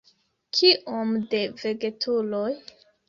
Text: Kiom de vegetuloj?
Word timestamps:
Kiom 0.59 1.13
de 1.35 1.43
vegetuloj? 1.61 2.49